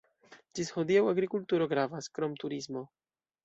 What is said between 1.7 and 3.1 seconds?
gravas, krom turismo.